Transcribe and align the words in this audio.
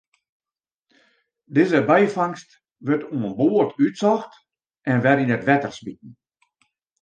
Dizze 1.57 1.81
byfangst 1.89 2.51
wurdt 2.85 3.09
oan 3.17 3.25
board 3.37 3.71
útsocht 3.85 4.33
en 4.89 4.97
wer 5.03 5.19
yn 5.23 5.35
it 5.35 5.47
wetter 5.49 5.73
smiten. 5.77 6.11